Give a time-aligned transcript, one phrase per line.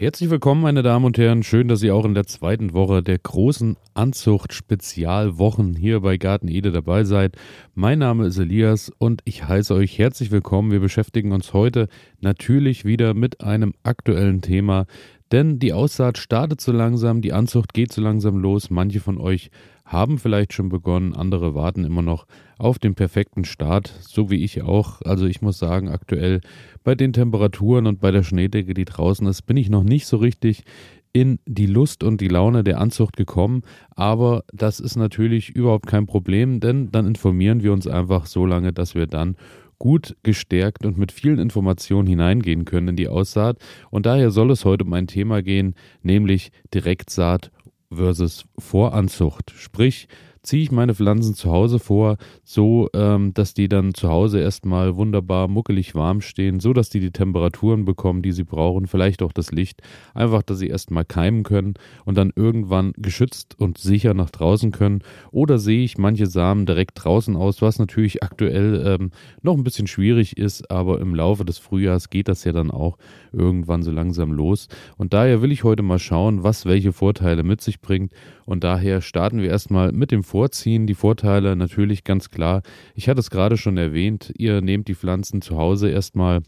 [0.00, 1.42] Herzlich willkommen, meine Damen und Herren.
[1.42, 6.72] Schön, dass Sie auch in der zweiten Woche der großen Anzucht-Spezialwochen hier bei Garten Ede
[6.72, 7.36] dabei seid.
[7.74, 10.70] Mein Name ist Elias und ich heiße euch herzlich willkommen.
[10.70, 11.86] Wir beschäftigen uns heute
[12.18, 14.86] natürlich wieder mit einem aktuellen Thema,
[15.32, 18.70] denn die Aussaat startet so langsam, die Anzucht geht so langsam los.
[18.70, 19.50] Manche von euch
[19.84, 22.26] haben vielleicht schon begonnen, andere warten immer noch
[22.58, 25.02] auf den perfekten Start, so wie ich auch.
[25.02, 26.40] Also ich muss sagen, aktuell
[26.84, 30.16] bei den Temperaturen und bei der Schneedecke, die draußen ist, bin ich noch nicht so
[30.16, 30.64] richtig
[31.12, 33.62] in die Lust und die Laune der Anzucht gekommen.
[33.90, 38.72] Aber das ist natürlich überhaupt kein Problem, denn dann informieren wir uns einfach so lange,
[38.72, 39.36] dass wir dann
[39.80, 43.58] gut gestärkt und mit vielen Informationen hineingehen können in die Aussaat.
[43.90, 47.50] Und daher soll es heute um ein Thema gehen, nämlich Direktsaat
[47.92, 49.50] versus Voranzucht.
[49.56, 50.06] Sprich,
[50.42, 54.96] ziehe ich meine Pflanzen zu Hause vor, so ähm, dass die dann zu Hause erstmal
[54.96, 59.32] wunderbar muckelig warm stehen, so dass die die Temperaturen bekommen, die sie brauchen, vielleicht auch
[59.32, 59.82] das Licht,
[60.14, 65.02] einfach, dass sie erstmal keimen können und dann irgendwann geschützt und sicher nach draußen können.
[65.30, 69.10] Oder sehe ich manche Samen direkt draußen aus, was natürlich aktuell ähm,
[69.42, 72.96] noch ein bisschen schwierig ist, aber im Laufe des Frühjahrs geht das ja dann auch
[73.32, 74.68] irgendwann so langsam los.
[74.96, 78.12] Und daher will ich heute mal schauen, was welche Vorteile mit sich bringt.
[78.46, 80.86] Und daher starten wir erstmal mit dem Vorziehen.
[80.86, 82.62] Die Vorteile natürlich ganz klar.
[82.94, 86.42] Ich hatte es gerade schon erwähnt, ihr nehmt die Pflanzen zu Hause erstmal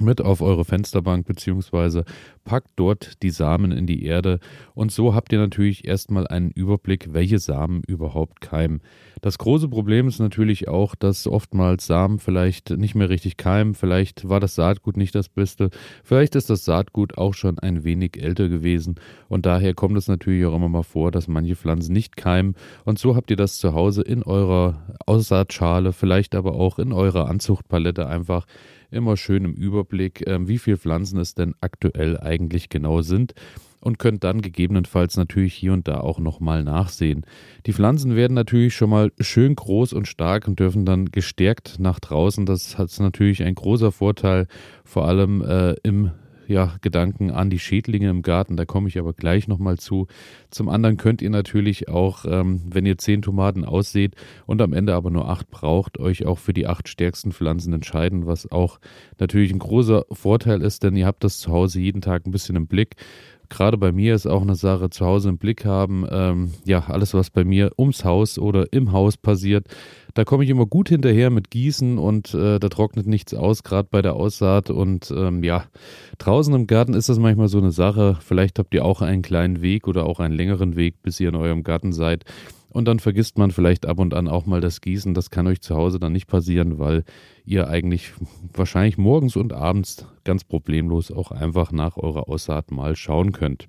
[0.00, 2.04] mit auf eure Fensterbank beziehungsweise
[2.44, 4.40] packt dort die Samen in die Erde.
[4.74, 8.80] Und so habt ihr natürlich erstmal einen Überblick, welche Samen überhaupt keimen.
[9.20, 14.28] Das große Problem ist natürlich auch, dass oftmals Samen vielleicht nicht mehr richtig keimen, vielleicht
[14.28, 15.70] war das Saatgut nicht das Beste,
[16.02, 18.94] vielleicht ist das Saatgut auch schon ein wenig älter gewesen.
[19.28, 22.54] Und daher kommt es natürlich auch immer mal vor, dass manche Pflanzen nicht keimen.
[22.84, 27.28] Und so habt ihr das zu Hause in eurer Aussaatschale, vielleicht aber auch in eurer
[27.28, 28.46] Anzuchtpalette einfach
[28.90, 33.34] immer schön im Überblick, äh, wie viele Pflanzen es denn aktuell eigentlich genau sind
[33.80, 37.24] und könnt dann gegebenenfalls natürlich hier und da auch nochmal nachsehen.
[37.66, 41.98] Die Pflanzen werden natürlich schon mal schön groß und stark und dürfen dann gestärkt nach
[41.98, 42.46] draußen.
[42.46, 44.46] Das hat natürlich ein großer Vorteil,
[44.84, 46.10] vor allem äh, im
[46.50, 48.56] ja, Gedanken an die Schädlinge im Garten.
[48.56, 50.08] Da komme ich aber gleich nochmal zu.
[50.50, 54.16] Zum anderen könnt ihr natürlich auch, ähm, wenn ihr zehn Tomaten ausseht
[54.46, 58.26] und am Ende aber nur acht braucht, euch auch für die acht stärksten Pflanzen entscheiden,
[58.26, 58.80] was auch
[59.18, 62.56] natürlich ein großer Vorteil ist, denn ihr habt das zu Hause jeden Tag ein bisschen
[62.56, 62.96] im Blick
[63.50, 67.12] gerade bei mir ist auch eine Sache, zu Hause im Blick haben, ähm, ja, alles,
[67.12, 69.66] was bei mir ums Haus oder im Haus passiert,
[70.14, 73.88] da komme ich immer gut hinterher mit Gießen und äh, da trocknet nichts aus, gerade
[73.90, 74.70] bei der Aussaat.
[74.70, 75.64] Und ähm, ja,
[76.18, 78.16] draußen im Garten ist das manchmal so eine Sache.
[78.20, 81.36] Vielleicht habt ihr auch einen kleinen Weg oder auch einen längeren Weg, bis ihr in
[81.36, 82.24] eurem Garten seid.
[82.70, 85.12] Und dann vergisst man vielleicht ab und an auch mal das Gießen.
[85.12, 87.04] Das kann euch zu Hause dann nicht passieren, weil
[87.44, 88.12] ihr eigentlich
[88.54, 93.68] wahrscheinlich morgens und abends ganz problemlos auch einfach nach eurer Aussaat mal schauen könnt.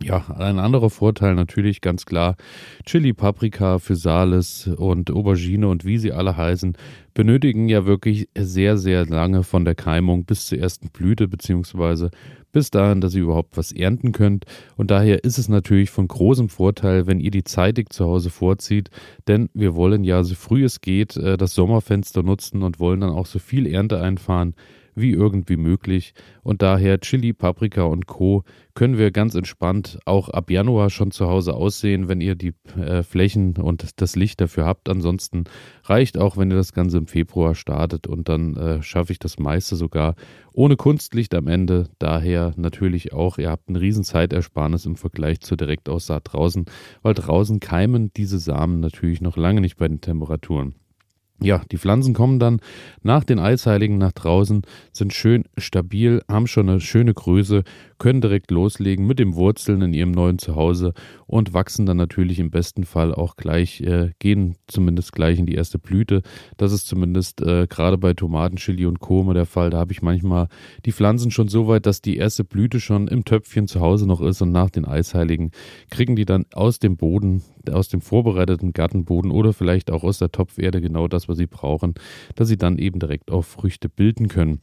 [0.00, 2.36] Ja, ein anderer Vorteil natürlich ganz klar.
[2.84, 6.76] Chili, Paprika, Physalis und Aubergine und wie sie alle heißen,
[7.14, 12.10] benötigen ja wirklich sehr, sehr lange von der Keimung bis zur ersten Blüte beziehungsweise
[12.52, 14.44] bis dahin, dass ihr überhaupt was ernten könnt.
[14.76, 18.90] Und daher ist es natürlich von großem Vorteil, wenn ihr die zeitig zu Hause vorzieht,
[19.26, 23.10] denn wir wollen ja so früh es geht äh, das Sommerfenster nutzen und wollen dann
[23.10, 24.54] auch so viel Ernte einfahren,
[25.00, 26.14] wie irgendwie möglich.
[26.42, 28.44] Und daher Chili, Paprika und Co.
[28.74, 33.02] können wir ganz entspannt auch ab Januar schon zu Hause aussehen, wenn ihr die äh,
[33.02, 34.88] Flächen und das Licht dafür habt.
[34.88, 35.44] Ansonsten
[35.84, 39.38] reicht auch, wenn ihr das Ganze im Februar startet und dann äh, schaffe ich das
[39.38, 40.14] meiste sogar
[40.52, 41.88] ohne Kunstlicht am Ende.
[41.98, 46.66] Daher natürlich auch, ihr habt eine riesen Zeitersparnis im Vergleich zur Direktaussaat draußen,
[47.02, 50.74] weil draußen keimen diese Samen natürlich noch lange nicht bei den Temperaturen.
[51.40, 52.58] Ja, die Pflanzen kommen dann
[53.02, 54.62] nach den Eisheiligen nach draußen,
[54.92, 57.62] sind schön stabil, haben schon eine schöne Größe,
[57.98, 60.94] können direkt loslegen mit dem Wurzeln in ihrem neuen Zuhause
[61.26, 65.54] und wachsen dann natürlich im besten Fall auch gleich, äh, gehen zumindest gleich in die
[65.54, 66.22] erste Blüte.
[66.56, 69.70] Das ist zumindest äh, gerade bei Tomaten, Chili und Kome der Fall.
[69.70, 70.48] Da habe ich manchmal
[70.86, 74.20] die Pflanzen schon so weit, dass die erste Blüte schon im Töpfchen zu Hause noch
[74.20, 75.52] ist und nach den Eisheiligen
[75.88, 77.42] kriegen die dann aus dem Boden
[77.72, 81.94] aus dem vorbereiteten Gartenboden oder vielleicht auch aus der Topferde genau das, was sie brauchen,
[82.34, 84.60] dass sie dann eben direkt auch Früchte bilden können.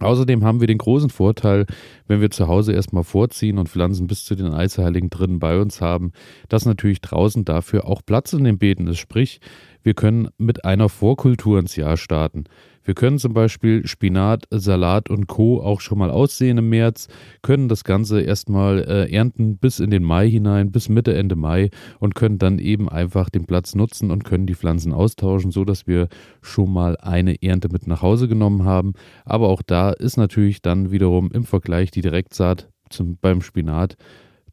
[0.00, 1.66] Außerdem haben wir den großen Vorteil,
[2.08, 5.82] wenn wir zu Hause erstmal vorziehen und Pflanzen bis zu den Eisheiligen drinnen bei uns
[5.82, 6.12] haben,
[6.48, 8.98] dass natürlich draußen dafür auch Platz in den Beeten ist.
[8.98, 9.40] Sprich,
[9.82, 12.44] wir können mit einer Vorkultur ins Jahr starten.
[12.82, 15.62] Wir können zum Beispiel Spinat, Salat und Co.
[15.62, 17.08] auch schon mal aussehen im März,
[17.42, 21.70] können das Ganze erstmal äh, ernten bis in den Mai hinein, bis Mitte, Ende Mai
[21.98, 25.86] und können dann eben einfach den Platz nutzen und können die Pflanzen austauschen, so dass
[25.86, 26.08] wir
[26.40, 28.94] schon mal eine Ernte mit nach Hause genommen haben.
[29.24, 33.96] Aber auch da ist natürlich dann wiederum im Vergleich die Direktsaat zum, beim Spinat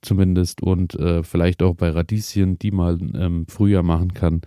[0.01, 4.41] zumindest und äh, vielleicht auch bei Radieschen, die man im ähm, Frühjahr machen kann.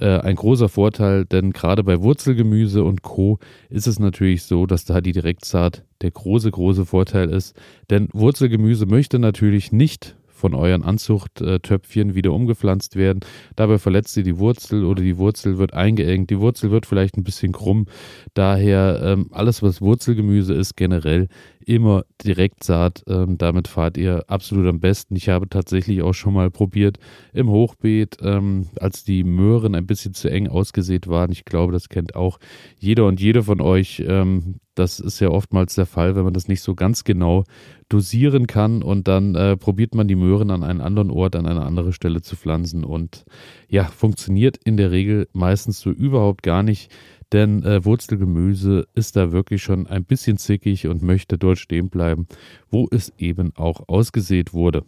[0.00, 3.38] Äh, ein großer Vorteil, denn gerade bei Wurzelgemüse und Co.
[3.68, 7.56] ist es natürlich so, dass da die Direktsaat der große, große Vorteil ist.
[7.90, 13.20] Denn Wurzelgemüse möchte natürlich nicht von euren Anzuchttöpfchen wieder umgepflanzt werden.
[13.56, 16.30] Dabei verletzt ihr die Wurzel oder die Wurzel wird eingeengt.
[16.30, 17.86] Die Wurzel wird vielleicht ein bisschen krumm.
[18.34, 21.28] Daher ähm, alles, was Wurzelgemüse ist, generell
[21.68, 23.02] immer Direktsaat.
[23.06, 25.16] Ähm, damit fahrt ihr absolut am besten.
[25.16, 26.98] Ich habe tatsächlich auch schon mal probiert
[27.34, 31.30] im Hochbeet, ähm, als die Möhren ein bisschen zu eng ausgesät waren.
[31.30, 32.38] Ich glaube, das kennt auch
[32.78, 34.02] jeder und jede von euch.
[34.06, 37.44] Ähm, das ist ja oftmals der Fall, wenn man das nicht so ganz genau
[37.88, 41.62] dosieren kann und dann äh, probiert man die Möhren an einen anderen Ort, an eine
[41.62, 43.24] andere Stelle zu pflanzen und
[43.68, 46.90] ja, funktioniert in der Regel meistens so überhaupt gar nicht
[47.32, 52.26] denn äh, Wurzelgemüse ist da wirklich schon ein bisschen zickig und möchte dort stehen bleiben,
[52.70, 54.84] wo es eben auch ausgesät wurde.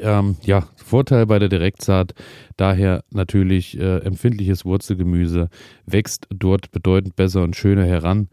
[0.00, 2.14] Ähm, ja, Vorteil bei der Direktsaat,
[2.56, 5.50] daher natürlich äh, empfindliches Wurzelgemüse
[5.86, 8.28] wächst dort bedeutend besser und schöner heran.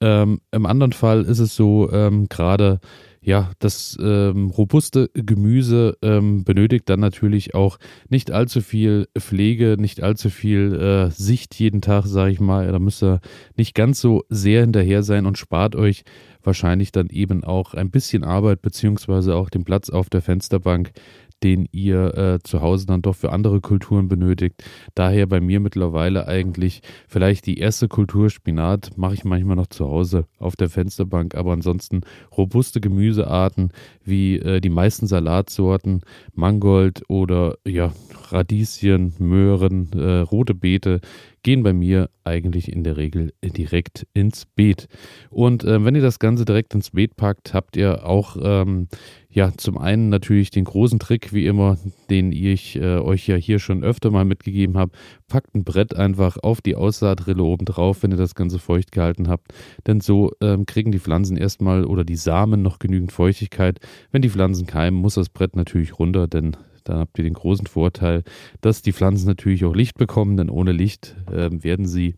[0.00, 2.80] Ähm, Im anderen Fall ist es so, ähm, gerade
[3.22, 10.02] ja, das ähm, robuste Gemüse ähm, benötigt dann natürlich auch nicht allzu viel Pflege, nicht
[10.02, 12.72] allzu viel äh, Sicht jeden Tag, sage ich mal.
[12.72, 13.20] Da müsst ihr
[13.56, 16.04] nicht ganz so sehr hinterher sein und spart euch
[16.42, 20.92] wahrscheinlich dann eben auch ein bisschen Arbeit beziehungsweise auch den Platz auf der Fensterbank,
[21.42, 24.62] den ihr äh, zu Hause dann doch für andere Kulturen benötigt.
[24.94, 29.86] Daher bei mir mittlerweile eigentlich vielleicht die erste Kultur Spinat mache ich manchmal noch zu
[29.86, 32.02] Hause auf der Fensterbank, aber ansonsten
[32.36, 33.72] robuste Gemüsearten
[34.04, 36.02] wie äh, die meisten Salatsorten,
[36.34, 37.92] Mangold oder ja,
[38.30, 41.00] Radieschen, Möhren, äh, rote Beete
[41.42, 44.88] gehen bei mir eigentlich in der Regel direkt ins Beet.
[45.30, 48.88] Und äh, wenn ihr das Ganze direkt ins Beet packt, habt ihr auch ähm,
[49.30, 51.78] ja zum einen natürlich den großen Trick, wie immer,
[52.10, 54.92] den ich äh, euch ja hier schon öfter mal mitgegeben habe.
[55.28, 59.28] Packt ein Brett einfach auf die Aussaatrille oben drauf, wenn ihr das Ganze feucht gehalten
[59.28, 59.52] habt.
[59.86, 63.80] Denn so ähm, kriegen die Pflanzen erstmal oder die Samen noch genügend Feuchtigkeit.
[64.10, 66.56] Wenn die Pflanzen keimen, muss das Brett natürlich runter, denn
[66.90, 68.24] dann habt ihr den großen Vorteil,
[68.60, 72.16] dass die Pflanzen natürlich auch Licht bekommen, denn ohne Licht äh, werden sie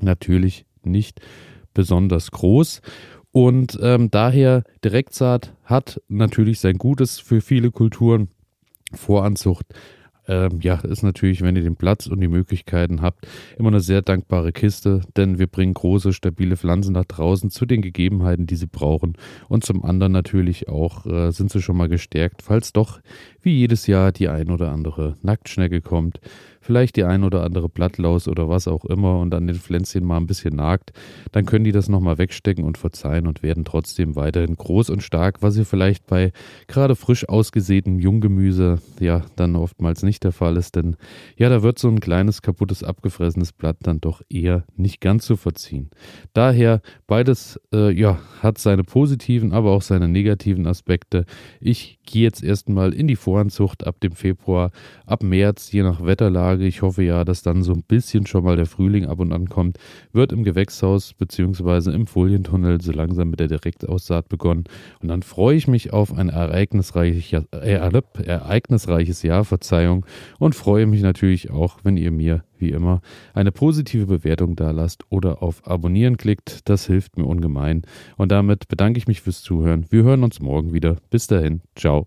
[0.00, 1.20] natürlich nicht
[1.72, 2.82] besonders groß.
[3.30, 8.28] Und ähm, daher Direktsaat hat natürlich sein Gutes für viele Kulturen.
[8.94, 9.66] Voranzucht
[10.28, 13.26] ähm, ja, ist natürlich, wenn ihr den Platz und die Möglichkeiten habt,
[13.58, 17.82] immer eine sehr dankbare Kiste, denn wir bringen große, stabile Pflanzen nach draußen zu den
[17.82, 19.14] Gegebenheiten, die sie brauchen.
[19.48, 23.00] Und zum anderen natürlich auch äh, sind sie schon mal gestärkt, falls doch
[23.40, 26.20] wie jedes Jahr die ein oder andere Nacktschnecke kommt
[26.62, 30.16] vielleicht die ein oder andere Blattlaus oder was auch immer und an den Pflänzchen mal
[30.16, 30.92] ein bisschen nagt,
[31.32, 35.42] dann können die das nochmal wegstecken und verzeihen und werden trotzdem weiterhin groß und stark,
[35.42, 36.32] was ihr vielleicht bei
[36.68, 40.96] gerade frisch ausgesätem Junggemüse ja dann oftmals nicht der Fall ist, denn
[41.36, 45.36] ja, da wird so ein kleines kaputtes, abgefressenes Blatt dann doch eher nicht ganz zu
[45.36, 45.90] verziehen.
[46.32, 51.24] Daher beides äh, ja, hat seine positiven, aber auch seine negativen Aspekte.
[51.60, 54.70] Ich gehe jetzt erstmal in die Voranzucht ab dem Februar,
[55.06, 58.44] ab März, je nach Wetterlage Tage, ich hoffe ja, dass dann so ein bisschen schon
[58.44, 59.78] mal der Frühling ab und an kommt,
[60.12, 61.90] wird im Gewächshaus bzw.
[61.92, 64.64] im Folientunnel so langsam mit der Direktaussaat begonnen.
[65.00, 67.80] Und dann freue ich mich auf ein ereignisreiches, äh,
[68.24, 70.04] ereignisreiches Jahr, Verzeihung,
[70.38, 73.00] und freue mich natürlich auch, wenn ihr mir wie immer
[73.32, 76.68] eine positive Bewertung da lasst oder auf Abonnieren klickt.
[76.68, 77.82] Das hilft mir ungemein.
[78.18, 79.86] Und damit bedanke ich mich fürs Zuhören.
[79.88, 80.98] Wir hören uns morgen wieder.
[81.08, 81.62] Bis dahin.
[81.74, 82.06] Ciao.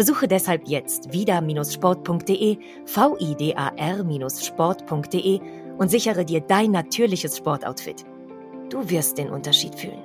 [0.00, 5.40] Besuche deshalb jetzt vida-sport.de, vidar-sport.de
[5.76, 8.06] und sichere dir dein natürliches Sportoutfit.
[8.70, 10.00] Du wirst den Unterschied fühlen.